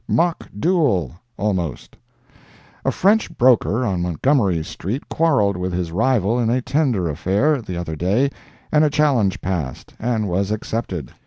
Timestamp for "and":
8.71-8.83, 9.99-10.27